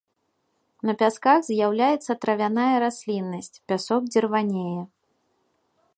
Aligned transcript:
На 0.89 0.93
пясках 1.01 1.37
з'яўляецца 1.49 2.11
травяная 2.25 2.71
расліннасць, 2.85 3.53
пясок 3.73 4.01
дзірванее. 4.11 4.81